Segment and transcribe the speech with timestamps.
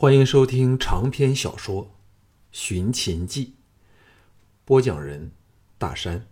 [0.00, 1.86] 欢迎收听长篇小说
[2.52, 3.46] 《寻秦记》，
[4.64, 5.32] 播讲人：
[5.76, 6.24] 大山。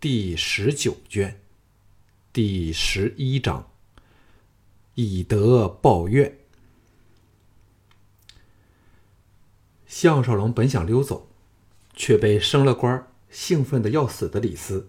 [0.00, 1.42] 第十九卷，
[2.32, 3.68] 第十一章：
[4.94, 6.38] 以德报怨。
[9.86, 11.28] 项少龙本想溜走，
[11.92, 14.88] 却被升了官、兴奋的要死的李斯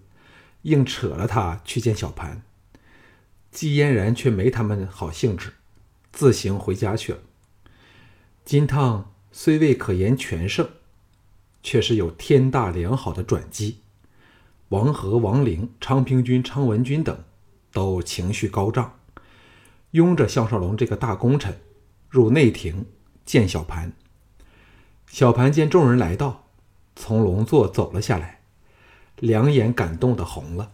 [0.61, 2.43] 硬扯了他去见小盘。
[3.51, 5.55] 季嫣然却没他们好兴致，
[6.13, 7.19] 自行回家去了。
[8.43, 10.67] 金汤虽未可言全胜，
[11.63, 13.77] 却是有天大良好的转机。
[14.69, 17.23] 王和、王陵、昌平君、昌文君等
[17.71, 18.99] 都情绪高涨，
[19.91, 21.59] 拥着项少龙这个大功臣
[22.09, 22.85] 入内廷
[23.25, 23.93] 见小盘。
[25.07, 26.47] 小盘见众人来到，
[26.95, 28.41] 从龙座走了下来，
[29.17, 30.71] 两眼感动的红了。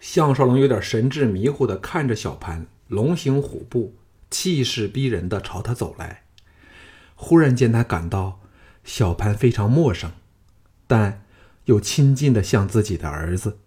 [0.00, 3.94] 项少龙有点神志迷糊的看着小盘，龙行虎步，
[4.32, 6.24] 气势逼人的朝他走来。
[7.14, 8.40] 忽然间，他感到
[8.82, 10.10] 小盘非常陌生，
[10.88, 11.22] 但
[11.66, 13.58] 又亲近的像自己的儿子。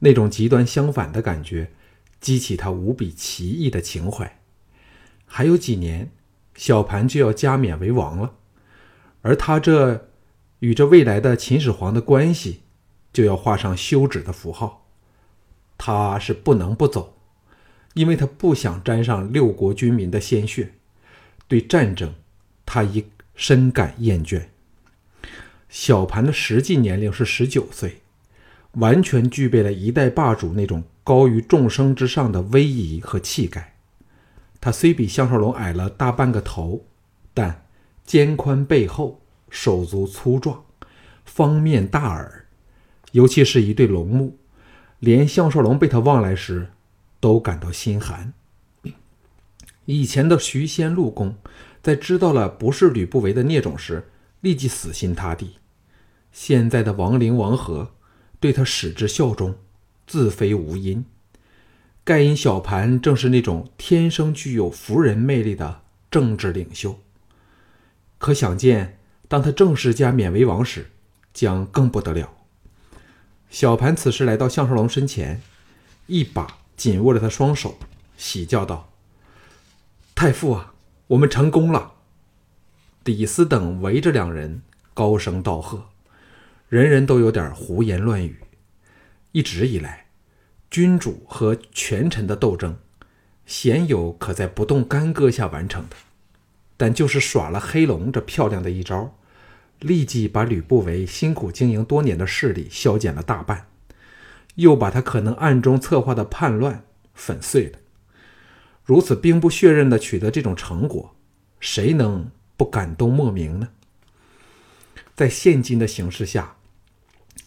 [0.00, 1.72] 那种极端相反的感觉，
[2.20, 4.40] 激起他无比奇异的情怀。
[5.24, 6.10] 还有几年，
[6.54, 8.34] 小盘就要加冕为王了。
[9.22, 10.08] 而他这
[10.58, 12.60] 与这未来的秦始皇的关系，
[13.12, 14.86] 就要画上休止的符号。
[15.78, 17.13] 他是不能不走，
[17.94, 20.74] 因为他不想沾上六国军民的鲜血。
[21.48, 22.14] 对战争，
[22.64, 24.42] 他已深感厌倦。
[25.68, 28.02] 小盘的实际年龄是十九岁，
[28.72, 33.74] 完全具备了一代霸主那种高于众生之上的威仪和气概。
[34.60, 36.84] 他虽比项少龙矮了大半个头，
[37.32, 37.62] 但。
[38.06, 40.62] 肩宽背厚，手足粗壮，
[41.24, 42.44] 方面大耳，
[43.12, 44.36] 尤其是一对龙目，
[44.98, 46.68] 连项少龙被他望来时，
[47.24, 48.34] 都感到心寒。
[49.86, 51.36] 以前的徐仙陆公，
[51.82, 54.10] 在知道了不是吕不韦的孽种时，
[54.42, 55.56] 立即死心塌地；
[56.32, 57.92] 现在的王陵、王和，
[58.38, 59.56] 对他矢志效忠，
[60.06, 61.06] 自非无因。
[62.04, 65.80] 盖因小盘正是那种天生具有服人魅力的
[66.10, 67.00] 政治领袖。
[68.18, 68.98] 可想见，
[69.28, 70.90] 当他正式加冕为王时，
[71.32, 72.34] 将更不得了。
[73.48, 75.40] 小盘此时来到项少龙身前，
[76.06, 77.78] 一把紧握着他双手，
[78.16, 78.92] 喜叫道
[80.14, 80.74] ：“太傅啊，
[81.08, 81.92] 我们成功了！”
[83.04, 84.62] 李斯等围着两人，
[84.94, 85.90] 高声道贺，
[86.68, 88.38] 人人都有点胡言乱语。
[89.32, 90.06] 一直以来，
[90.70, 92.76] 君主和权臣的斗争，
[93.46, 95.96] 鲜有可在不动干戈下完成的。
[96.76, 99.14] 但就是耍了黑龙这漂亮的一招，
[99.80, 103.68] 立即把吕不韦辛苦经营多年的势力削减了大半，
[104.54, 106.84] 又把他可能暗中策划的叛乱
[107.14, 107.78] 粉碎了。
[108.84, 111.14] 如此兵不血刃的取得这种成果，
[111.58, 113.68] 谁能不感动莫名呢？
[115.14, 116.56] 在现今的形势下，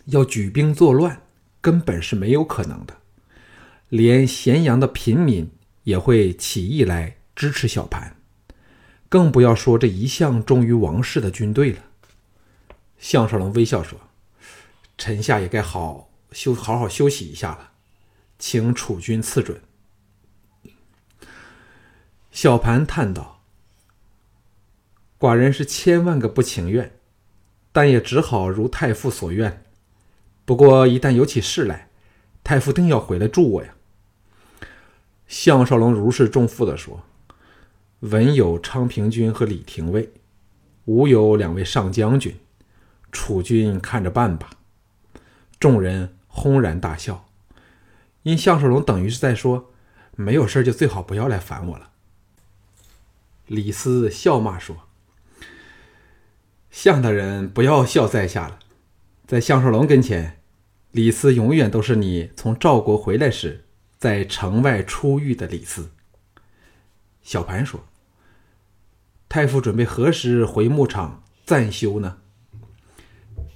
[0.05, 1.21] 要举兵作乱
[1.61, 2.97] 根本是没有可能的，
[3.89, 5.51] 连咸阳的平民
[5.83, 8.15] 也会起义来支持小盘。
[9.09, 11.79] 更不要说这一向忠于王室的军队了。
[12.97, 13.99] 项少龙微笑说
[14.97, 17.71] ：“臣下也该好休好好休息一下了，
[18.37, 19.61] 请楚军赐准。”
[22.31, 23.41] 小盘叹道
[25.19, 26.99] ：“寡人是千万个不情愿，
[27.71, 29.65] 但也只好如太傅所愿。
[30.45, 31.89] 不过一旦有起事来，
[32.43, 33.73] 太傅定要回来助我呀。”
[35.27, 37.03] 项少龙如释重负的说。
[38.01, 40.13] 文有昌平君和李廷尉，
[40.85, 42.39] 武有两位上将军，
[43.11, 44.51] 楚军看着办吧。
[45.59, 47.27] 众人轰然大笑，
[48.21, 49.73] 因项少龙等于是在说
[50.15, 51.89] ：“没有事就最好不要来烦我了。”
[53.47, 54.83] 李斯笑骂说
[56.69, 58.59] ：“项大人不要笑在下了，
[59.25, 60.39] 在项少龙跟前，
[60.91, 63.65] 李斯永远都是你从赵国回来时
[63.97, 65.89] 在城外出遇的李斯。”
[67.23, 67.83] 小盘说
[69.27, 72.17] ：“太傅准备何时回牧场暂休呢？”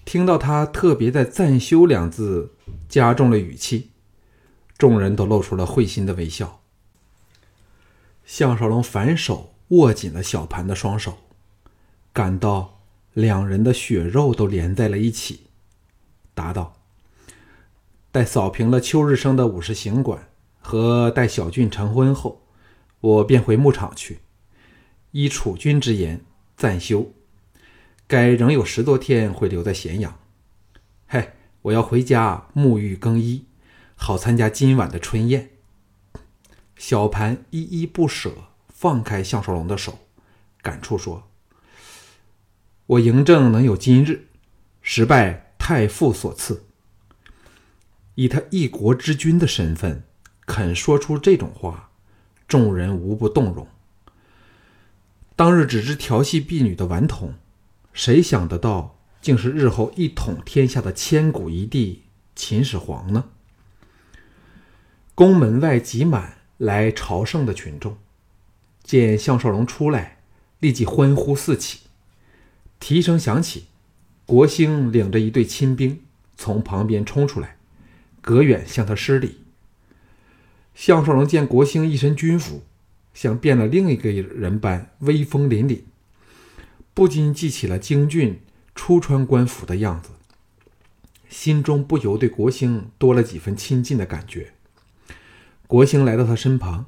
[0.04, 2.56] 听到他特别在“暂休”两字
[2.92, 3.92] 加重了语气，
[4.78, 6.60] 众人都露出了会心的微笑。
[8.26, 11.18] 项少龙反手握紧了小盘的双手，
[12.12, 12.82] 感到
[13.14, 15.48] 两人的血肉都连在了一起，
[16.34, 16.76] 答道
[18.12, 20.28] ：“待扫平了秋日升的五十行馆
[20.60, 22.46] 和待小俊成婚后。”
[23.00, 24.20] 我便回牧场去，
[25.10, 26.22] 依楚军之言
[26.56, 27.12] 暂休。
[28.06, 30.20] 该仍有十多天会留在咸阳。
[31.08, 31.32] 嘿，
[31.64, 33.46] 我要回家沐浴更衣，
[33.96, 35.52] 好参加今晚的春宴。
[36.76, 38.32] 小盘依依不舍，
[38.70, 40.00] 放开项少龙的手，
[40.64, 41.30] 感触说
[42.88, 44.28] ：“我嬴政能有今日，
[44.82, 46.66] 实拜太傅所赐。
[48.16, 50.04] 以他一国之君的身份，
[50.48, 51.92] 肯说出这种话，
[52.48, 53.68] 众人无不动容。
[55.36, 57.36] 当日只知调戏婢女的顽童，
[57.94, 62.04] 谁想得到，竟是日后一统天下的千古一帝
[62.36, 63.26] 秦始皇呢？”
[65.14, 67.98] 宫门外挤满来朝圣的群众，
[68.84, 70.18] 见项少龙出来，
[70.60, 71.82] 立即欢呼四起。
[72.80, 73.66] 蹄声响起，
[74.26, 76.02] 国兴领着一队亲兵
[76.36, 77.58] 从旁边冲出来，
[78.22, 79.38] 隔远向他施礼。
[80.74, 82.64] 项少龙见国兴一身军服，
[83.14, 85.82] 像变了另一个人般威风凛凛，
[86.96, 88.40] 不禁记起了京俊
[88.74, 90.10] 初穿官服的样子，
[91.30, 94.54] 心中不由对国兴多了几分亲近的感觉。
[95.68, 96.88] 国兴来到他身旁，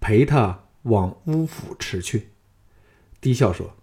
[0.00, 2.28] 陪他往乌府驰去，
[3.20, 3.76] 低笑说：“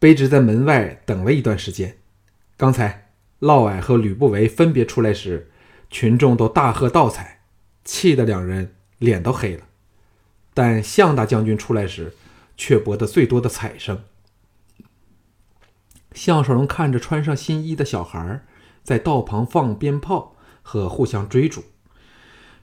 [0.00, 1.98] 卑职在门外等了一段时间，
[2.56, 5.50] 刚才嫪毐和吕不韦分别出来时，
[5.88, 7.40] 群众都大喝倒彩，
[7.84, 9.66] 气得两人脸都黑了。
[10.52, 12.14] 但项大将军出来时，
[12.56, 14.04] 却博得最多的彩声。”
[16.14, 18.44] 项少龙看着穿上新衣的小孩
[18.82, 21.62] 在道旁放鞭炮和互相追逐。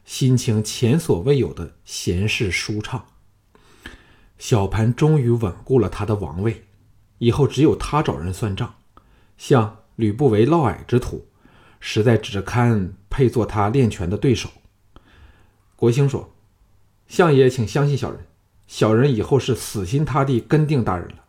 [0.05, 3.05] 心情前所未有的闲适舒畅。
[4.37, 6.65] 小盘终于稳固了他的王位，
[7.17, 8.75] 以后只有他找人算账。
[9.37, 11.27] 像吕不韦、嫪毐之徒，
[11.79, 14.49] 实在只堪配做他练拳的对手。
[15.75, 16.33] 国兴说
[17.07, 18.25] ：“相爷，请相信小人，
[18.65, 21.25] 小人以后是死心塌地跟定大人了。”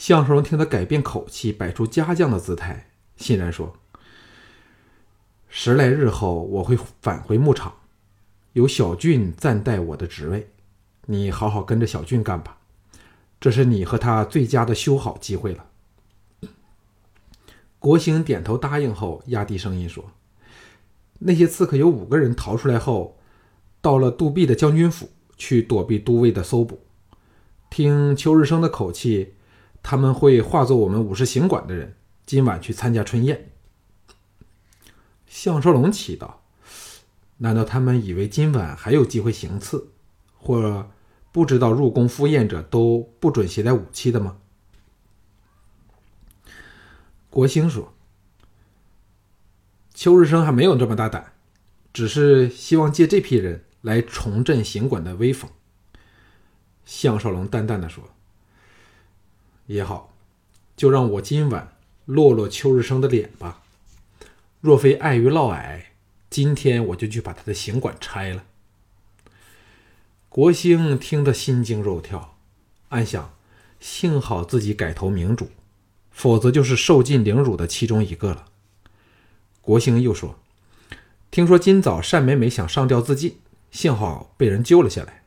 [0.00, 2.88] 项少龙听他改变口气，摆出家将的姿态，
[3.18, 3.76] 欣然说。
[5.46, 7.74] 十来日后，我会返回牧场，
[8.54, 10.48] 由小俊暂代我的职位。
[11.04, 12.56] 你好好跟着小俊干吧，
[13.38, 15.66] 这是你和他最佳的修好机会了。
[17.78, 20.12] 国兴点头答应后，压低声音说
[21.20, 23.18] ：“那些刺客有五个人逃出来后，
[23.82, 26.86] 到了杜弼的将军府去躲避都尉的搜捕。
[27.68, 29.34] 听邱日升的口气，
[29.82, 31.96] 他们会化作我们武士行馆的人，
[32.26, 33.50] 今晚去参加春宴。”
[35.26, 36.34] 项少龙祈祷
[37.38, 39.92] ：“难道他们以为今晚还有机会行刺，
[40.36, 40.90] 或
[41.32, 44.38] 不知道入宫赴宴者都不准携带武器的吗？”
[47.30, 47.94] 国兴说
[49.94, 51.32] ：“邱日升还没有这么大胆，
[51.92, 55.48] 只是希望借这批人来重振行馆的威风。”
[56.84, 58.02] 项少龙淡淡的说
[59.70, 60.12] ：“也好，
[60.76, 63.62] 就让我今晚落落秋日生的脸吧。”
[64.60, 65.82] 若非碍于嫪毐，
[66.28, 68.44] 今天我就去把他的行馆拆了。
[70.28, 72.36] 国兴听得心惊肉跳，
[72.88, 73.32] 暗想：
[73.78, 75.50] 幸好自己改投明主，
[76.10, 78.46] 否则就是受尽凌辱的其中一个了。
[79.60, 80.36] 国兴又说
[81.30, 83.38] ：“听说今早单美美想上吊自尽，
[83.70, 85.22] 幸好被人救了下来。”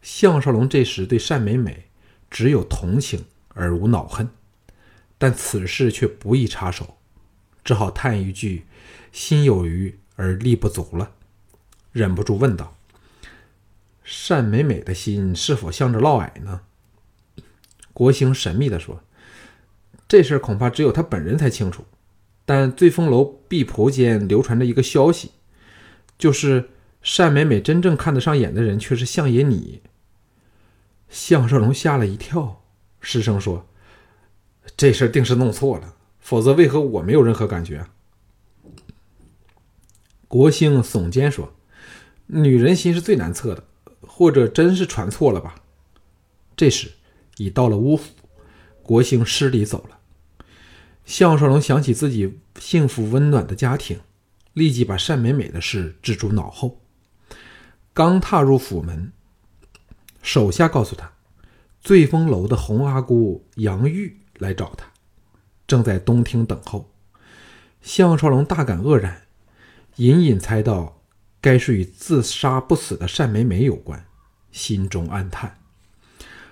[0.00, 1.88] 项少龙这时对单美美
[2.34, 4.28] 只有同情而无恼恨。
[5.16, 6.96] 但此事却不易插手，
[7.64, 8.66] 只好叹一句
[9.12, 11.12] ：“心有余而力不足了。”
[11.92, 12.76] 忍不住问道
[14.28, 16.62] ：“单美美的心是否向着嫪毐呢？”
[17.94, 19.00] 国兴神秘地说
[20.08, 21.84] ：“这事儿恐怕只有他本人才清楚。
[22.44, 25.30] 但醉风楼婢仆间流传着一个消息，
[26.18, 26.70] 就是
[27.16, 29.80] 单美美真正看得上眼的人却是相爷你。”
[31.14, 32.64] 项少龙吓了一跳，
[33.00, 33.68] 失声说。
[34.76, 37.86] 这事儿定是弄错了，否则为何我没有任何感觉？
[40.26, 41.54] 国兴耸肩说
[42.26, 43.62] ：“女人心是最难测的，
[44.00, 45.54] 或者真是传错了吧？”
[46.56, 46.90] 这时
[47.36, 48.10] 已到了乌府，
[48.82, 49.98] 国兴施礼走了。
[51.04, 54.00] 项少龙想起自己幸福温暖的家庭，
[54.54, 56.80] 立即把单美美的事置诸脑后。
[57.92, 59.12] 刚踏入府门，
[60.24, 61.12] 手下告诉他，
[61.80, 64.18] 醉风楼的红阿姑杨玉。
[64.38, 64.84] 来找他，
[65.64, 66.92] 正在东厅等候。
[67.82, 69.22] 项少龙大感愕然，
[69.94, 71.00] 隐隐猜到
[71.40, 74.04] 该是与自杀不死的单美美有关，
[74.50, 75.60] 心中暗叹。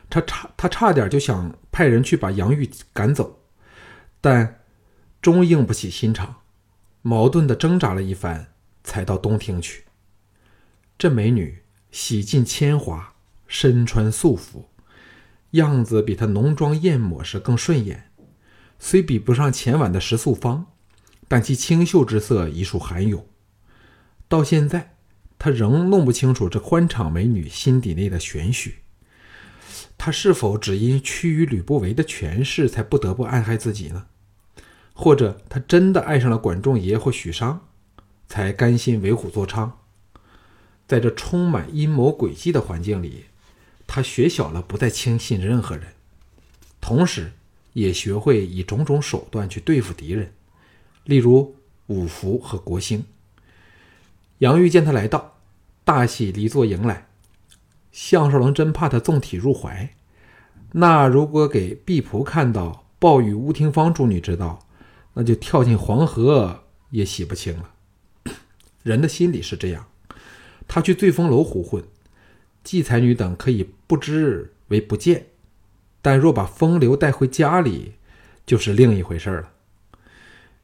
[0.08, 3.40] 他差他差点就想派人去把杨玉赶走，
[4.20, 4.60] 但
[5.20, 6.36] 终硬不起心肠，
[7.02, 8.52] 矛盾的挣扎了一番，
[8.84, 9.86] 才到东厅去。
[10.96, 13.11] 这美女洗尽铅华，
[13.52, 14.70] 身穿素服。
[15.50, 18.10] 样子比她浓妆艳抹时更顺眼，
[18.78, 20.64] 虽比不上前晚的石素芳，
[21.28, 23.28] 但其清秀之色已属罕有。
[24.26, 24.94] 到现在，
[25.38, 28.76] 他仍弄不清楚这欢场美女心底内的玄虚。
[29.98, 34.06] 他是否只因趋于吕不韦的权势，才不得不暗害自己呢？
[34.94, 37.68] 或者他真的爱上了管仲爷或许商，
[38.26, 39.72] 才甘心为虎作伥？
[40.86, 43.26] 在这充满阴谋诡计的环境里，
[43.94, 45.88] 他学小了不再轻信任何人，
[46.80, 47.30] 同时
[47.74, 50.32] 也学会以种种手段去对付敌人，
[51.04, 51.56] 例如
[51.88, 53.04] 五福和国兴。
[54.38, 55.36] 杨玉见他来到，
[55.84, 57.06] 大喜离座迎来。
[57.90, 59.94] 项少龙真怕他纵体入怀，
[60.70, 64.66] 那如果给毕仆看到，暴雨乌廷芳诸女知道，
[65.12, 67.74] 那就跳进黄河也洗不清了。
[68.82, 69.86] 人的心理是这样，
[70.66, 71.84] 他去醉风楼胡混，
[72.64, 75.26] 季才女等可以不知为不见，
[76.00, 77.94] 但若把风流带回家里，
[78.46, 79.52] 就是另一回事了。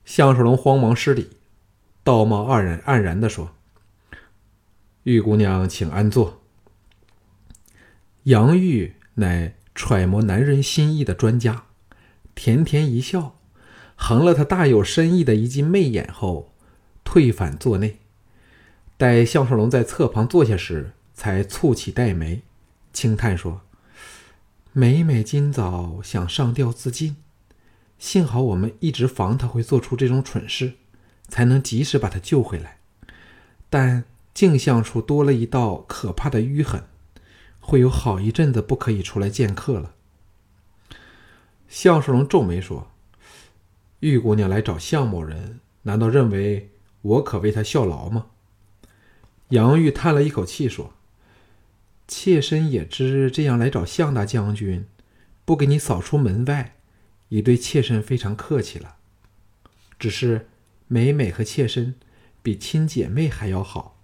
[0.04, 1.30] 项少龙慌忙施礼，
[2.02, 3.50] 道貌岸然黯然地说
[5.04, 6.40] ：“玉姑娘，请安坐。”
[8.24, 11.64] 杨玉乃揣摩男人心意的专家，
[12.34, 13.38] 甜甜一笑，
[13.96, 16.52] 横了他大有深意的一记媚眼后，
[17.04, 17.98] 退返座内。
[18.96, 22.42] 待项少龙在侧旁坐下时，才蹙起黛眉，
[22.92, 23.62] 轻叹说
[24.72, 27.16] ：“美美今早想上吊自尽，
[27.98, 30.74] 幸好我们一直防他会做出这种蠢事，
[31.26, 32.78] 才能及时把他救回来。
[33.68, 36.84] 但镜像处多了一道可怕的淤痕。”
[37.60, 39.94] 会有好一阵子不可以出来见客了。
[41.68, 42.90] 项少龙皱眉说
[44.00, 46.70] ：“玉姑娘来找项某人，难道认为
[47.02, 48.28] 我可为她效劳吗？”
[49.50, 50.94] 杨玉叹了一口气说
[52.08, 54.86] ：“妾身也知这样来找项大将军，
[55.44, 56.74] 不给你扫出门外，
[57.28, 58.96] 已对妾身非常客气了。
[59.96, 60.48] 只是
[60.88, 61.94] 美美和妾身
[62.42, 64.00] 比亲姐妹还要好，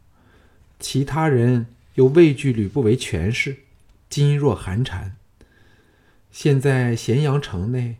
[0.78, 3.58] 其他人……”又畏惧吕不韦权势，
[4.10, 5.14] 噤若寒蝉。
[6.32, 7.98] 现在咸阳城内，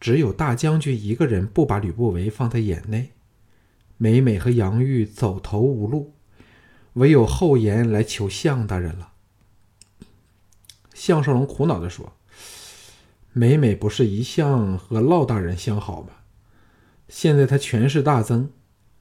[0.00, 3.10] 只有大将军一个人不把吕不韦放在眼内。
[3.96, 6.14] 美美和杨玉走投无路，
[6.94, 9.11] 唯有后言来求项大人了。
[11.04, 12.12] 项少龙苦恼地说
[13.34, 16.10] ：“美美不是一向和骆大人相好吗？
[17.08, 18.52] 现在他权势大增，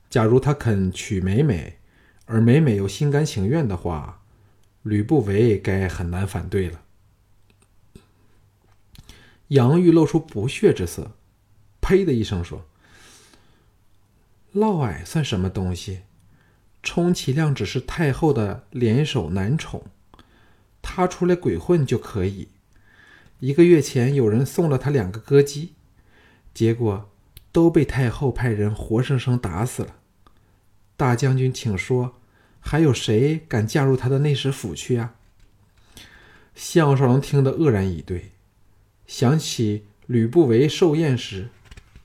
[0.10, 1.78] 假如他肯娶美美。”
[2.26, 4.24] 而美美又心甘情愿的话，
[4.82, 6.82] 吕不韦该很难反对了。
[9.50, 11.12] 杨玉露出不屑之色，
[11.82, 12.66] 呸的一声说
[14.54, 16.02] ：“嫪毐算什么东西？
[16.82, 19.84] 充其量只是太后的联手男宠，
[20.94, 22.50] 他出来鬼混就可以。
[23.40, 25.72] 一个月前有人送了他两个歌姬，
[26.54, 27.10] 结果
[27.54, 29.96] 都被太后派人活生生打死了。
[30.98, 32.16] 大将军，请说。”
[32.64, 35.16] 还有谁敢嫁入他的内史府去呀？
[36.54, 38.34] 项少龙听得愕然以对，
[39.08, 41.50] 想起吕不韦寿宴时，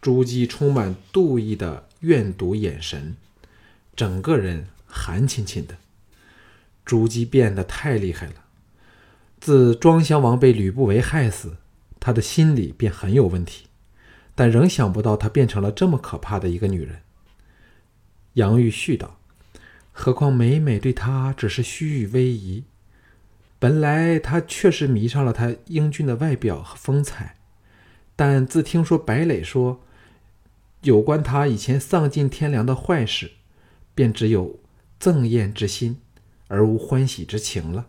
[0.01, 3.17] 朱姬充满妒意的怨毒眼神，
[3.95, 5.77] 整个人寒沁沁的。
[6.87, 8.46] 朱姬变得太厉害了。
[9.41, 11.57] 自庄襄王被吕不韦害死，
[12.01, 13.67] 他的心里便很有问题，
[14.35, 17.01] 但仍想不到她变成了这么可怕的一个女人。
[18.35, 19.19] 杨玉絮道。
[19.99, 22.65] 何况每每对他只是虚与委蛇，
[23.59, 27.37] 本来他确实迷上了他英俊的外表和风采，
[28.15, 29.81] 但自听说白磊说
[30.83, 33.31] 有关他以前丧尽天良的坏事，
[33.95, 34.61] 便只有
[35.01, 35.97] 憎厌之心，
[36.49, 37.87] 而无欢喜之情了。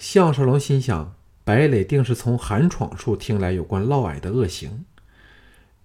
[0.00, 1.14] 项少龙心想，
[1.44, 4.86] 白磊定是从韩闯处听来有关嫪毐的恶行，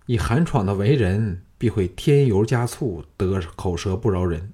[0.06, 4.54] 以韩闯的为人，必会添油加醋，得口舌不饶人。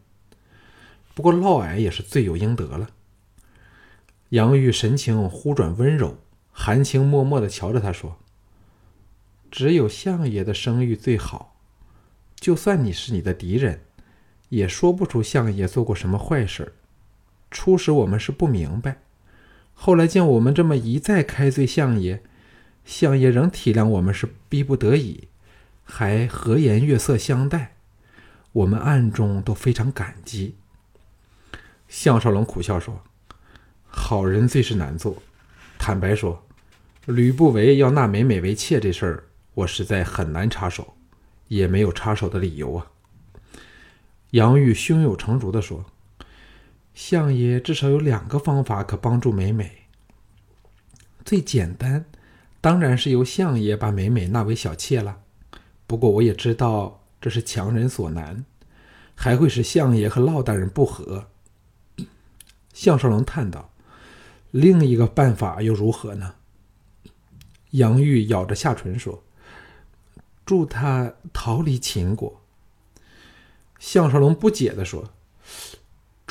[1.14, 2.90] 不过嫪毐也是罪有应得了。
[4.30, 6.18] 杨玉神情忽转温柔，
[6.52, 8.18] 含情脉脉的瞧着他说
[9.52, 11.56] ：“只有相爷的声誉最好，
[12.34, 13.82] 就算你是你的敌人，
[14.50, 16.74] 也说不出相爷做过什么坏事。
[17.52, 19.04] 初时我们是不明白，
[19.84, 22.22] 后来见我们这么一再开罪相爷，
[22.86, 25.28] 相爷仍体谅我们是逼不得已，
[25.84, 27.74] 还和颜悦色相待，
[28.52, 30.56] 我们暗中都非常感激。”
[31.90, 33.02] 项少龙苦笑说
[33.90, 35.18] ：“好人最是难做。
[35.80, 36.46] 坦白说，
[37.08, 39.24] 吕不韦要纳美美为妾这事儿，
[39.56, 40.94] 我实在很难插手，
[41.48, 42.86] 也没有插手的理由啊。”
[44.30, 45.84] 杨玉胸有成竹地说
[46.94, 49.88] ：“相爷至少有两个方法可帮助美美。
[51.24, 52.06] 最简单，
[52.60, 55.20] 当然是由相爷把美美纳为小妾了。
[55.88, 58.46] 不过我也知道这是强人所难。”
[59.14, 61.28] 还会使相爷和老大人不和。
[62.74, 63.70] 项少龙叹道
[64.50, 66.34] ：“另一个办法又如何呢？”
[67.72, 69.24] 杨玉咬着下唇说
[70.44, 72.42] ：“助他逃离秦国。”
[73.78, 75.14] 项少龙不解的说：“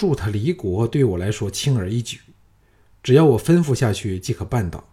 [0.01, 2.21] 助他离国对我来说轻而易举，
[3.03, 4.89] 只要我吩咐下去即可办到。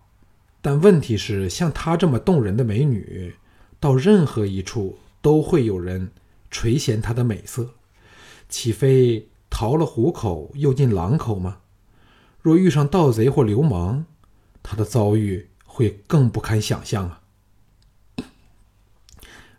[0.61, 3.33] 但问题是，像她这么动人的美女，
[3.79, 6.11] 到任何一处都会有人
[6.51, 7.69] 垂涎她的美色，
[8.49, 11.59] 岂非逃了虎口又进狼口吗？
[12.41, 14.03] 若遇上盗贼或流氓，
[14.61, 15.47] 她的遭遇……”
[15.77, 17.21] 会更不堪想象啊！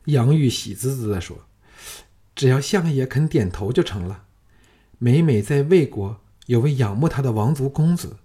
[0.06, 1.46] 杨玉喜滋滋的说
[2.34, 4.24] ：“只要相爷肯点头就成了。
[4.98, 8.16] 每每在魏国有位仰慕他的王族公子，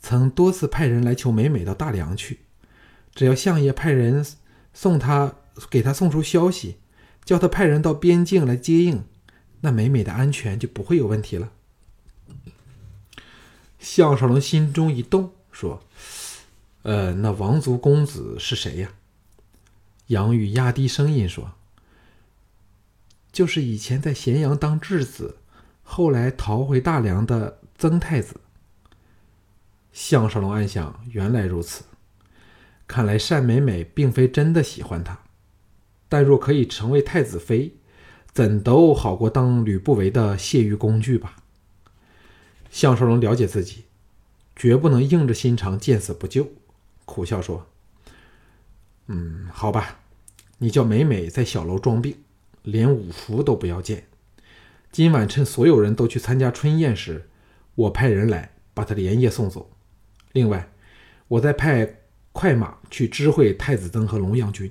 [0.00, 2.40] 曾多次派人来求美美到大梁去。
[3.14, 4.24] 只要相爷派人
[4.74, 5.36] 送他，
[5.70, 6.76] 给他送出消息，
[7.24, 9.04] 叫他派人到边境来接应，
[9.62, 11.52] 那美美的安全就不会有问题了。”
[13.78, 15.82] 项少龙心中一动，说。
[16.82, 18.92] 呃，那王族公子是谁呀？
[20.06, 21.54] 杨宇压低声音说
[23.32, 25.38] ：“就是以前在咸阳当质子，
[25.88, 28.40] 后来逃回大梁的曾太子。”
[29.94, 31.84] 项少龙暗想：原来如此，
[32.86, 35.18] 看来单美美并非真的喜欢他。
[36.08, 37.76] 但若可以成为太子妃，
[38.30, 41.36] 怎都好过当吕不韦的泄欲工具吧。
[42.70, 43.84] 项少龙了解自己，
[44.54, 46.46] 绝不能硬着心肠见死不救。
[47.06, 47.66] 苦笑说
[49.08, 50.00] ：“嗯，好吧，
[50.58, 52.16] 你叫美美在小楼装病，
[52.62, 54.06] 连五福都不要见。
[54.96, 57.28] 今晚趁所有人都去参加春宴时，
[57.74, 59.70] 我派人来把他连夜送走。
[60.32, 60.70] 另外，
[61.28, 61.98] 我再派
[62.32, 64.70] 快马去知会太子登和龙阳君。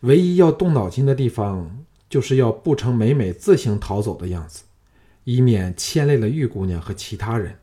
[0.00, 4.62] 唯一要动脑筋的地方，就是要不成美美自行逃走的样子，
[5.24, 7.58] 以免牵累了玉姑娘和其他人。”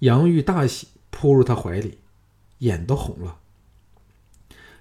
[0.00, 0.88] 杨玉大喜。
[1.10, 1.98] 扑入他怀里，
[2.58, 3.38] 眼都红了。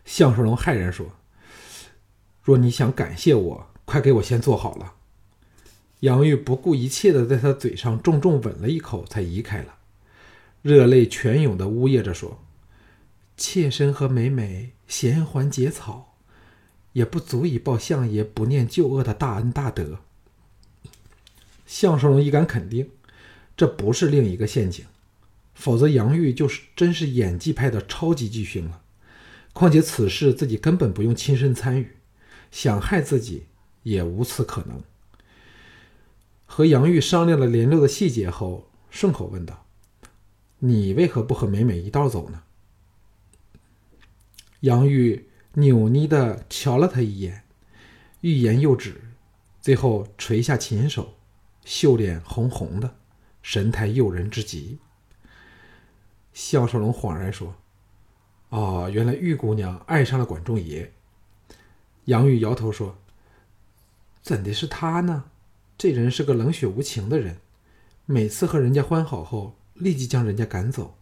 [0.04, 1.12] 项少龙骇然说
[2.44, 4.94] ：“若你想感谢我，快给我先做好了。”
[6.00, 9.76] 杨玉不顾一切的在他嘴上重重吻了一口，才移开了，
[10.62, 12.44] 热泪泉涌的呜咽着说
[13.36, 16.16] ：“妾身和美美衔环结草，
[16.94, 20.00] 也不足以报相爷不念旧恶的大恩大德。”
[21.68, 22.90] 项少龙一敢肯定，
[23.56, 24.86] 这不是另一个陷阱。
[25.54, 28.82] 否则，杨玉就是真是演技派的超级巨星了。
[29.54, 31.98] 况且此事自己根本不用亲身参与，
[32.50, 33.44] 想害自己
[33.84, 34.82] 也无此可能。
[36.46, 39.66] 和杨玉商量了连六的细节后，顺口问道
[40.60, 42.44] ：“你为何不和美美一道走呢？”
[44.62, 47.44] 杨玉扭捏的瞧了他一眼，
[48.20, 49.02] 欲言又止，
[49.62, 51.16] 最后垂下琴手，
[51.64, 52.96] 秀脸红红的，
[53.42, 54.78] 神态诱人之极。
[56.34, 57.56] 项少龙恍然说
[58.50, 60.94] ：“哦，原来玉姑娘爱上了管仲爷。”
[62.06, 62.98] 杨玉摇头说
[64.22, 65.26] ：“怎的是他呢？
[65.78, 67.38] 这人是个冷血无情的人，
[68.06, 70.96] 每次和人家欢好后，立即将人家赶走，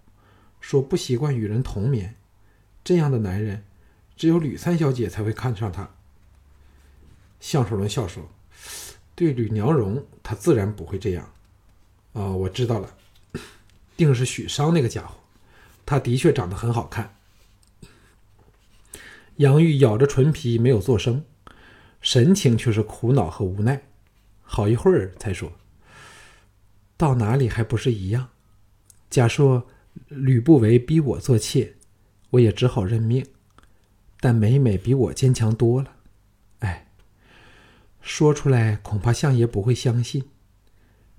[0.61, 2.15] 说不习惯与人同眠。
[2.83, 3.65] 这样的男人，
[4.15, 5.89] 只有吕三小姐才会看上他。”
[7.41, 8.29] 项少龙笑说
[9.15, 11.29] ：“对吕娘荣，他自然不会这样。
[12.13, 12.95] 哦，我知道了，
[13.97, 15.15] 定是许商那个家伙。”
[15.85, 17.15] 他的确长得很好看。
[19.37, 21.25] 杨玉咬着唇皮没有作声，
[22.01, 23.81] 神情却是苦恼和无奈。
[24.41, 25.51] 好一会儿才说
[26.97, 28.29] ：“到哪里还不是一样？
[29.09, 29.67] 假说
[30.07, 31.75] 吕不韦逼我做妾，
[32.31, 33.25] 我也只好认命。
[34.19, 35.95] 但美美比我坚强多了。
[36.59, 36.87] 哎，
[38.01, 40.25] 说出来恐怕相爷不会相信，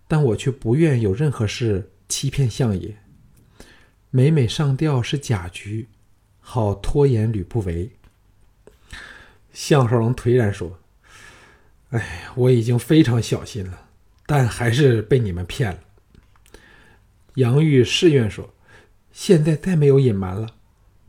[0.09, 2.97] 但我却不愿有任何事欺骗相爷。”
[4.13, 5.89] 每每上吊是假局，
[6.41, 7.93] 好拖延吕不韦。
[9.53, 10.79] 项少龙颓然说
[11.91, 13.89] ：“哎，我已经非常小心了，
[14.27, 15.79] 但还是被你们骗了。”
[17.35, 18.53] 杨玉誓愿说
[19.13, 20.49] ：“现在再没有隐瞒了。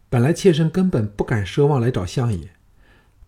[0.09, 2.49] 本来妾身根本不敢奢望来找相爷，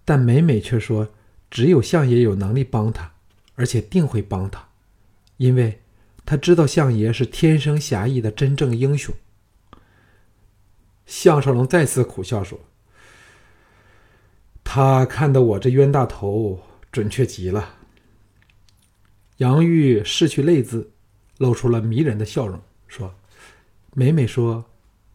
[0.04, 1.08] 但每每却说
[1.50, 3.14] 只有相爷有能力帮他，
[3.56, 4.68] 而且定会帮他，
[5.38, 5.82] 因为
[6.26, 9.14] 他知道相爷是天生侠义的真正英雄。”
[11.06, 12.60] 项少龙再次苦笑说
[14.76, 16.60] ：“他看得我这冤大头
[16.92, 17.76] 准确极了。”
[19.38, 20.90] 杨玉拭去泪渍，
[21.38, 23.14] 露出了迷人的笑容，说
[23.94, 24.66] ：“美美说，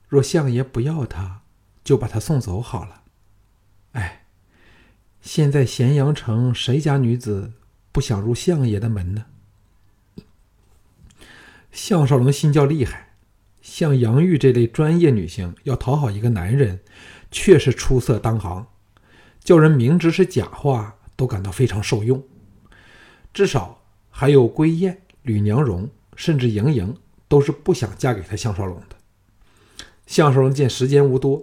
[0.07, 1.43] 若相爷不要他，
[1.83, 3.03] 就把他送走好了。”
[3.99, 4.27] 哎，
[5.21, 7.55] 现在咸阳城谁家女子
[7.91, 9.27] 不想入相爷的门呢？
[11.73, 13.17] 项少龙心叫厉害，
[13.61, 16.79] 像杨玉这类专业女性要讨好一个男人，
[17.33, 18.69] 确实出色当行，
[19.49, 22.23] 叫人明知是假话都感到非常受用。
[23.33, 23.81] 至少
[24.11, 26.95] 还有归燕、吕娘荣，甚至莹莹，
[27.29, 28.97] 都是不想嫁给他项少龙的。
[30.07, 31.43] 项少龙见时间无多，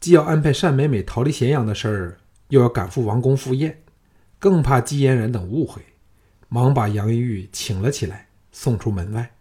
[0.00, 3.82] 既要安排单美美逃离咸阳的事儿，又要赶赴王宫赴宴，
[4.38, 5.80] 更怕季嫣然等误会，
[6.50, 9.34] 忙把杨玉请了起来，送出门外。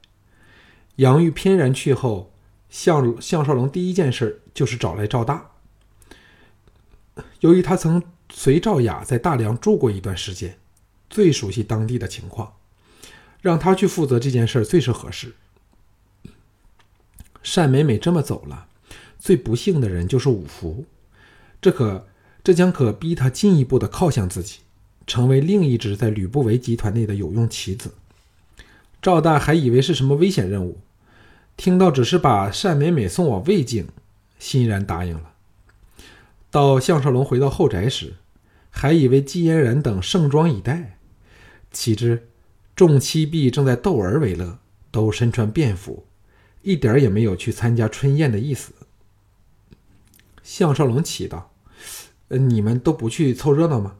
[0.95, 2.33] 杨玉翩然去后，
[2.69, 5.49] 项项少龙第一件事就是找来赵大。
[7.41, 10.57] 由于他曾随赵雅在大梁住过一段时间，
[11.09, 12.53] 最熟悉当地的情况，
[13.41, 15.35] 让他去负责这件事最是合适。
[17.43, 18.67] 单美美这么走了，
[19.19, 20.85] 最不幸的人就是五福，
[21.61, 22.07] 这可
[22.43, 24.59] 这将可逼他进一步的靠向自己，
[25.05, 27.93] 成为另一只在吕不韦集团内的有用棋子。
[29.01, 30.79] 赵大还以为是什么危险任务，
[31.57, 33.89] 听到只是把单美美送往魏境，
[34.39, 35.32] 欣然答应了。
[36.53, 38.13] 到项少龙回到后宅时，
[38.69, 40.99] 还以为季嫣然等盛装以待，
[41.71, 42.29] 岂知
[42.75, 44.59] 众妻婢正在逗儿为乐，
[44.91, 46.05] 都身穿便服。
[46.61, 48.71] 一点也没有去参加春宴的意思。
[50.43, 51.51] 项少龙奇道：“，
[52.29, 53.95] 你们都不去凑热闹吗？”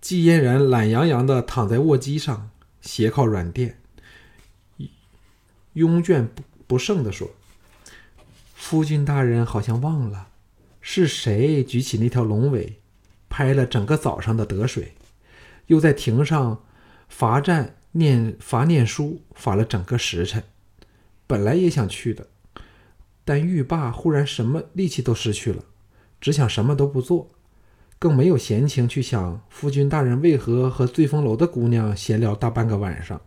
[0.00, 2.48] 季嫣然懒洋洋的躺在卧机上，
[2.80, 3.78] 斜靠软垫，
[5.74, 7.28] 慵倦不不胜的说
[8.56, 10.28] ：“夫君大人好像忘了，
[10.82, 12.80] 是谁举起那条龙尾，
[13.30, 14.92] 拍了整个早上的得水，
[15.68, 16.62] 又在亭上
[17.08, 20.44] 罚站念罚念书，罚了整个时辰。”
[21.26, 22.26] 本来也想去的，
[23.24, 25.64] 但玉霸忽然什么力气都失去了，
[26.20, 27.30] 只想什么都不做，
[27.98, 33.18] 更没有闲情去想夫君大人为何和醉风楼的姑娘闲聊大半个晚上。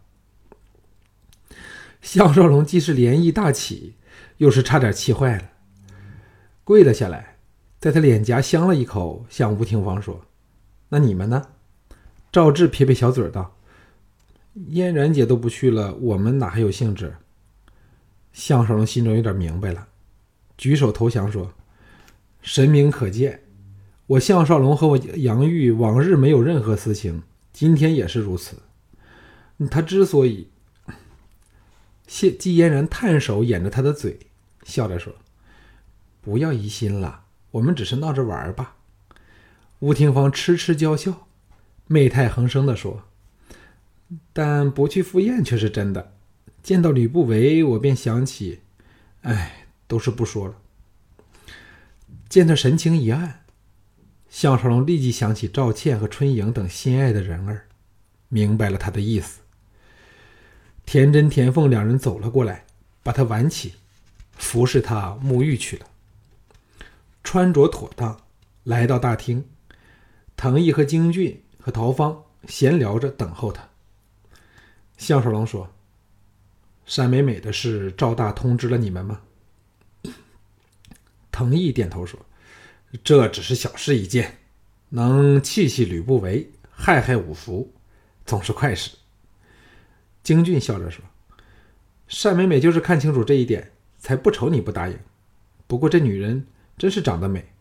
[2.01, 3.95] 项少龙既是涟漪大起，
[4.37, 5.49] 又是差点气坏了，
[6.63, 7.34] 跪了下来，
[7.85, 10.25] 在他脸颊香了一口，向吴廷芳说
[10.89, 11.49] ：“那你们呢？”
[12.33, 13.55] 赵志撇撇小嘴道
[14.73, 17.15] ：“嫣然姐都不去了，我们哪还有兴致？”
[18.33, 19.87] 项少龙心中有点明白了，
[20.57, 21.53] 举手投降说
[22.41, 23.43] ：“神明可见，
[24.07, 27.21] 我项少龙和我杨玉往日没有任何私情，
[27.53, 28.57] 今天也是如此。
[29.69, 30.47] 他之所以……”
[32.07, 34.17] 谢季嫣然探手掩着他的嘴，
[34.63, 35.13] 笑着说
[36.19, 37.24] ：“不要疑心了，
[37.55, 38.75] 我们只是闹着玩吧。”
[39.79, 41.27] 吴廷芳痴痴娇笑，
[41.87, 43.03] 媚态横生的说
[44.33, 46.13] ：“但不去赴宴却是真的。”
[46.63, 48.61] 见到吕不韦，我便想起，
[49.21, 50.55] 哎，都是不说了。
[52.27, 53.43] 见他神情一暗，
[54.29, 57.67] 项少龙立即想起赵倩和春莹等心爱的人儿，
[58.29, 59.41] 明白了他的意思。
[60.85, 62.65] 田真、田凤两人走了过来，
[63.03, 63.75] 把他挽起，
[64.37, 65.85] 服侍他沐浴去了。
[67.35, 68.17] 穿着妥当，
[68.63, 69.43] 来到大厅，
[70.37, 73.67] 藤毅和京俊和陶芳闲聊着等候他。
[74.95, 75.69] 项少龙说。
[76.95, 79.19] 单美美的事，赵大通知了你们吗？
[81.29, 82.17] 藤毅点头说
[83.03, 84.37] ：“这只是小事一件，
[84.87, 87.73] 能气气吕不韦，害害五福，
[88.25, 88.91] 总是快事。”
[90.23, 91.03] 京俊笑着说
[92.23, 94.97] ：“单美美就是看清楚这一点，才不愁你不答应。
[95.67, 97.53] 不过这女人真是长得美。”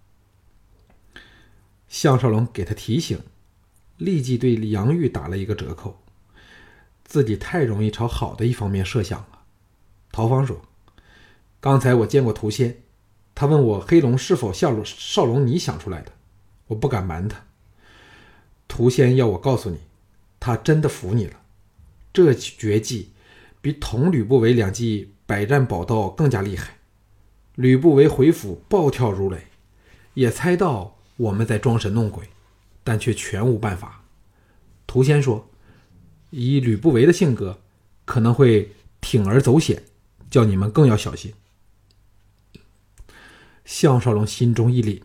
[1.88, 3.20] 项少龙给他提醒，
[3.98, 6.00] 立即对杨玉打了一个折扣。
[7.04, 9.42] 自己太容易朝好的一方面设想了。
[10.10, 10.62] 陶芳说
[11.60, 12.82] ：“刚才我见过涂仙，
[13.34, 16.12] 他问我黑龙是否像少龙你想出来的，
[16.66, 17.44] 我不敢瞒他。
[18.66, 19.78] 涂仙要我告诉你，
[20.40, 21.42] 他真的服你了。
[22.12, 23.12] 这绝技
[23.60, 26.78] 比同吕不韦两记百战宝刀更加厉害。
[27.54, 29.46] 吕不韦回府暴跳如雷，
[30.14, 32.28] 也猜到我们在装神弄鬼，
[32.82, 34.04] 但却全无办法。
[34.86, 35.48] 涂仙说。”
[36.36, 37.60] 以吕不韦的性格，
[38.04, 39.84] 可能会铤而走险，
[40.28, 41.32] 叫你们更要小心。
[43.64, 45.00] 项少龙心中一凛，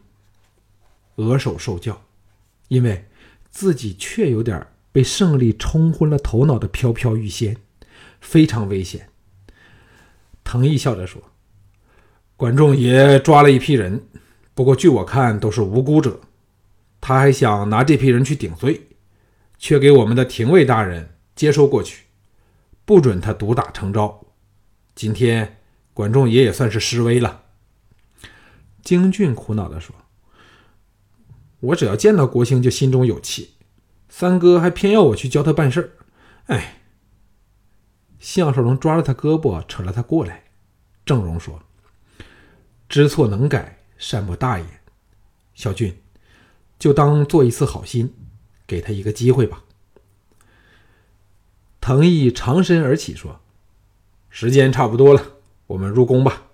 [1.17, 2.01] 额首受教，
[2.67, 3.05] 因为
[3.51, 7.57] 自己却有点被胜利冲昏了头脑的飘飘欲仙，
[8.19, 9.09] 非常危险。
[10.43, 11.21] 藤毅笑着说
[12.39, 14.07] ：“管仲爷抓了一批人，
[14.53, 16.21] 不过据我看都是无辜者，
[17.01, 18.87] 他还想拿这批人去顶罪，
[19.57, 22.05] 却给我们的廷尉大人。”接收过去，
[22.85, 24.25] 不准他独打成招。
[24.95, 25.57] 今天
[25.93, 27.43] 管仲爷也算是失威了。
[28.83, 29.93] 京俊苦恼地说
[31.59, 33.55] ：“我只要见到国兴就心中有气，
[34.07, 35.89] 三哥还偏要我去教他办事儿，
[36.55, 36.75] 哎。
[38.17, 40.45] 项少龙抓了他胳膊，扯了他过来。
[41.05, 41.61] 郑荣说
[42.89, 44.67] ：“知错能改，善莫大焉。
[45.53, 45.95] 小俊，
[46.77, 48.13] 就当做一次好心，
[48.67, 49.63] 给他一个机会吧。”
[51.79, 53.39] 藤毅长身而起说
[54.29, 56.47] ：“时间差不多了，我们入宫吧。”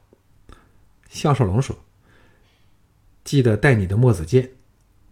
[1.09, 1.75] 项少龙说
[3.23, 4.51] ：“记得带你的墨子剑，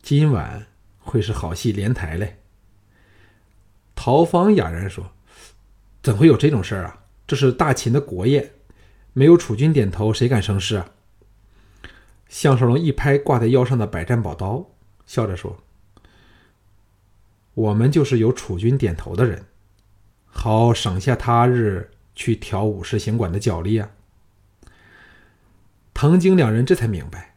[0.02, 0.68] 今晚
[1.00, 2.42] 会是好戏连台嘞。”
[3.96, 5.12] 陶芳哑然说。
[6.04, 7.06] 怎会有这种事儿啊？
[7.26, 8.52] 这是大秦的国宴，
[9.14, 10.92] 没有楚军点头，谁敢生事啊？
[12.34, 14.66] 项少龙一拍挂在腰上的百战宝刀，
[15.06, 15.56] 笑着说
[17.54, 19.46] ：“我们就是有楚军点头的人，
[20.26, 23.92] 好省下他日去调武士行馆的脚力啊。”
[25.94, 27.36] 藤京两人这才明白，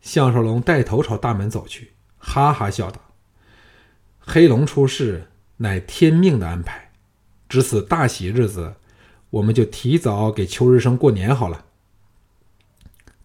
[0.00, 3.00] 项少龙带头朝大门走去，哈哈笑道
[4.24, 6.92] ：“黑龙出世，乃天命的安排。”
[7.50, 8.76] 值此大喜日子，
[9.30, 11.64] 我们就提早给秋日生过年好了。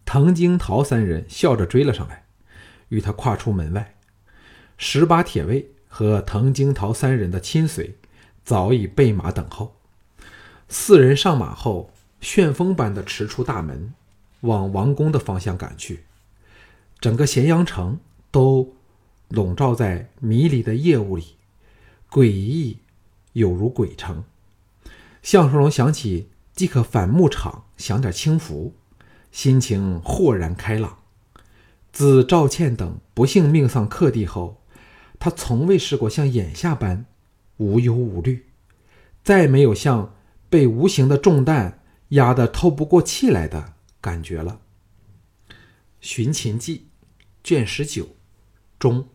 [0.08, 2.24] 藤京桃三人笑着追了上来，
[2.88, 3.96] 与他跨出门外。
[4.78, 7.98] 十八铁卫和藤京桃三人的亲随
[8.46, 9.76] 早已备马等候。
[10.70, 11.92] 四人上马后，
[12.22, 13.94] 旋风般的驰出大门，
[14.40, 16.06] 往王宫的方向赶去。
[17.02, 18.00] 整个咸阳城
[18.32, 18.78] 都
[19.28, 21.36] 笼罩在迷离的夜雾里，
[22.10, 22.78] 诡异。
[23.34, 24.24] 有如鬼城，
[25.22, 28.74] 项少龙想起即可返牧场享点清福，
[29.32, 31.00] 心情豁然开朗。
[31.92, 34.62] 自赵倩等不幸命丧客地后，
[35.20, 37.06] 他从未试过像眼下般
[37.58, 38.46] 无忧无虑，
[39.24, 40.16] 再没有像
[40.50, 44.62] 被无形的重担压得透不过气来的感觉了。
[46.00, 46.78] 《寻秦记》
[47.44, 48.10] 卷十九，
[48.78, 49.08] 中。